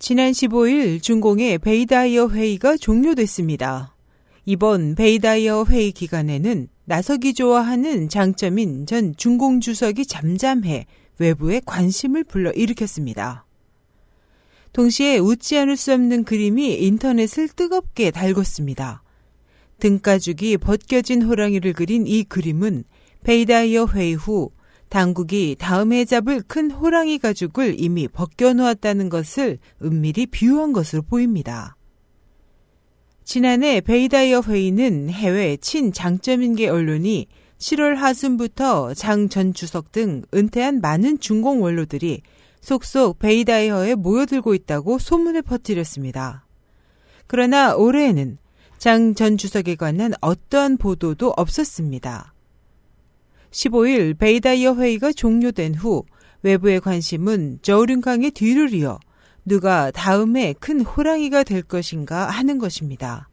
지난 0.00 0.30
15일 0.30 1.02
중공의 1.02 1.58
베이다이허 1.58 2.28
회의가 2.28 2.76
종료됐습니다. 2.76 3.96
이번 4.44 4.94
베이다이허 4.94 5.64
회의 5.64 5.90
기간에는 5.90 6.68
나서기 6.84 7.34
좋아하는 7.34 8.08
장쩌민 8.08 8.86
전 8.86 9.12
중공 9.16 9.58
주석이 9.58 10.06
잠잠해 10.06 10.86
외부의 11.18 11.62
관심을 11.66 12.22
불러일으켰습니다. 12.22 13.44
동시에 14.72 15.18
웃지 15.18 15.58
않을 15.58 15.76
수 15.76 15.92
없는 15.92 16.22
그림이 16.22 16.74
인터넷을 16.74 17.48
뜨겁게 17.48 18.12
달궜습니다. 18.12 19.00
등가죽이 19.80 20.58
벗겨진 20.58 21.22
호랑이를 21.22 21.72
그린 21.72 22.06
이 22.06 22.22
그림은 22.22 22.84
베이다이허 23.24 23.86
회의 23.94 24.14
후 24.14 24.52
당국이 24.88 25.56
다음에 25.58 26.04
잡을 26.04 26.42
큰 26.46 26.70
호랑이 26.70 27.18
가죽을 27.18 27.76
이미 27.78 28.08
벗겨놓았다는 28.08 29.08
것을 29.08 29.58
은밀히 29.82 30.26
비유한 30.26 30.72
것으로 30.72 31.02
보입니다. 31.02 31.76
지난해 33.24 33.80
베이다이허 33.82 34.40
회의는 34.40 35.10
해외 35.10 35.56
친장쩌민계 35.58 36.68
언론이 36.68 37.26
7월 37.58 37.96
하순부터 37.96 38.94
장 38.94 39.28
전 39.28 39.52
주석 39.52 39.92
등 39.92 40.22
은퇴한 40.32 40.80
많은 40.80 41.18
중공 41.20 41.62
원로들이 41.62 42.22
속속 42.60 43.18
베이다이허에 43.18 43.96
모여들고 43.96 44.54
있다고 44.54 44.98
소문을 44.98 45.42
퍼뜨렸습니다. 45.42 46.46
그러나 47.26 47.74
올해에는 47.76 48.38
장 48.78 49.14
전 49.14 49.36
주석에 49.36 49.74
관한 49.74 50.12
어떠한 50.20 50.76
보도도 50.76 51.34
없었습니다. 51.36 52.32
15일 53.50 54.18
베이다이허 54.18 54.74
회의가 54.74 55.12
종료된 55.12 55.74
후 55.74 56.04
외부의 56.42 56.80
관심은 56.80 57.58
저우융캉의 57.62 58.30
뒤를 58.32 58.72
이어 58.74 58.98
누가 59.44 59.90
다음에 59.90 60.52
큰 60.54 60.80
호랑이가 60.82 61.42
될 61.42 61.62
것인가 61.62 62.26
하는 62.26 62.58
것입니다. 62.58 63.28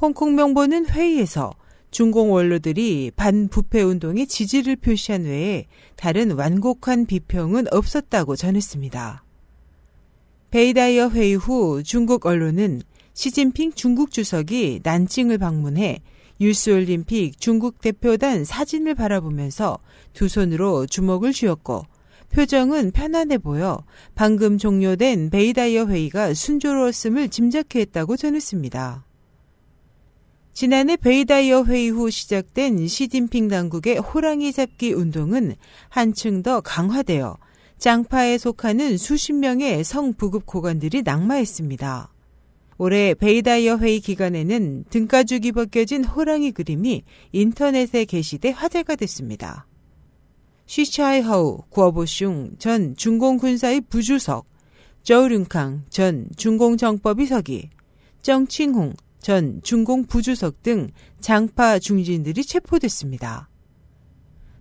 홍콩 0.00 0.34
명보는 0.34 0.86
회의에서 0.86 1.52
중공 1.90 2.32
원로들이 2.32 3.12
반부패 3.16 3.82
운동에 3.82 4.24
지지를 4.24 4.76
표시한 4.76 5.24
외에 5.24 5.66
다른 5.96 6.32
완곡한 6.32 7.06
비평은 7.06 7.66
없었다고 7.72 8.36
전했습니다. 8.36 9.24
베이다이어 10.50 11.10
회의 11.10 11.34
후 11.34 11.82
중국 11.82 12.26
언론은 12.26 12.82
시진핑 13.14 13.72
중국 13.72 14.10
주석이 14.10 14.80
난징을 14.82 15.38
방문해 15.38 16.00
유스올림픽 16.40 17.38
중국 17.38 17.80
대표단 17.80 18.44
사진을 18.44 18.94
바라보면서 18.94 19.78
두 20.12 20.28
손으로 20.28 20.86
주먹을 20.86 21.32
쥐었고 21.32 21.84
표정은 22.30 22.92
편안해 22.92 23.38
보여 23.38 23.84
방금 24.14 24.56
종료된 24.56 25.30
베이다이허 25.30 25.86
회의가 25.86 26.32
순조로웠음을 26.32 27.28
짐작케 27.28 27.80
했다고 27.80 28.16
전했습니다. 28.16 29.04
지난해 30.52 30.96
베이다이허 30.96 31.64
회의 31.64 31.90
후 31.90 32.10
시작된 32.10 32.86
시진핑 32.86 33.48
당국의 33.48 33.98
호랑이 33.98 34.52
잡기 34.52 34.92
운동은 34.92 35.56
한층 35.88 36.42
더 36.42 36.60
강화되어 36.60 37.36
장파에 37.78 38.36
속하는 38.38 38.96
수십 38.96 39.32
명의 39.32 39.82
성부급 39.84 40.46
고관들이 40.46 41.02
낙마했습니다. 41.02 42.12
올해 42.82 43.12
베이다이허 43.12 43.76
회의 43.76 44.00
기간에는 44.00 44.84
등가죽이 44.88 45.52
벗겨진 45.52 46.02
호랑이 46.02 46.50
그림이 46.50 47.02
인터넷에 47.30 48.06
게시돼 48.06 48.52
화제가 48.52 48.96
됐습니다. 48.96 49.66
쉬차이하우 50.64 51.64
구어보슝 51.68 52.56
전 52.58 52.96
중공군사의 52.96 53.82
부주석, 53.82 54.46
저우륜캉 55.02 55.84
전 55.90 56.26
중공정법위 56.38 57.26
서기, 57.26 57.68
정칭홍 58.22 58.94
전 59.18 59.60
중공 59.62 60.06
부주석 60.06 60.62
등 60.62 60.88
장파 61.20 61.80
중진들이 61.80 62.42
체포됐습니다. 62.42 63.50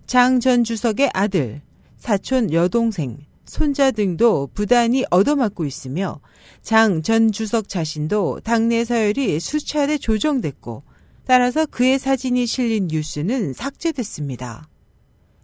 장 0.07 0.41
전 0.41 0.65
주석의 0.65 1.11
아들, 1.13 1.61
사촌 1.95 2.51
여동생, 2.51 3.28
손자 3.49 3.91
등도 3.91 4.51
부단히 4.53 5.03
얻어맞고 5.09 5.65
있으며 5.65 6.21
장 6.61 7.01
전 7.01 7.31
주석 7.31 7.67
자신도 7.67 8.41
당내 8.43 8.85
서열이 8.85 9.39
수차례 9.39 9.97
조정됐고 9.97 10.83
따라서 11.25 11.65
그의 11.65 11.99
사진이 11.99 12.45
실린 12.45 12.87
뉴스는 12.87 13.53
삭제됐습니다. 13.53 14.67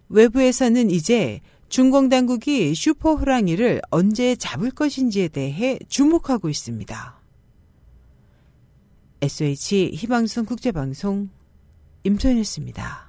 외부에서는 0.08 0.90
이제 0.90 1.40
중공 1.68 2.08
당국이 2.08 2.74
슈퍼 2.74 3.14
호랑이를 3.14 3.82
언제 3.90 4.36
잡을 4.36 4.70
것인지에 4.70 5.28
대해 5.28 5.78
주목하고 5.88 6.48
있습니다. 6.48 7.20
SH 9.22 9.90
희망성 9.94 10.44
국제방송 10.44 11.30
임소연이었습니다. 12.04 13.05